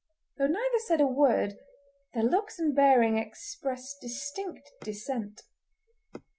[0.39, 1.59] Though neither said a word
[2.15, 5.43] their looks and bearing expressed distinct dissent.